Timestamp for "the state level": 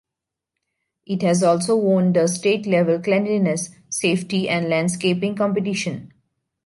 2.13-2.97